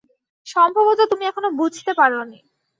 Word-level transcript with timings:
সম্ভবত 0.47 0.99
তুমি 1.11 1.23
এখনো 1.25 1.49
বুঝতে 1.59 1.91
পারোনি। 1.93 2.39